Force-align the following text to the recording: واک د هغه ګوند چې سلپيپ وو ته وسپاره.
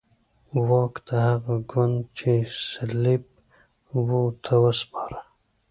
واک 0.67 0.93
د 1.07 1.09
هغه 1.27 1.55
ګوند 1.71 1.97
چې 2.17 2.31
سلپيپ 2.69 3.23
وو 4.07 4.21
ته 4.45 4.53
وسپاره. 4.63 5.19